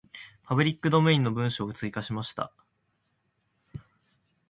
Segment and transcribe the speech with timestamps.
[0.45, 2.51] パブリックドメインの文章を追加しました。